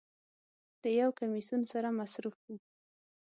د 0.81 0.83
یو 1.01 1.09
کمیسون 1.19 1.61
سره 1.71 1.89
مصروف 1.99 2.37
و. 2.47 2.53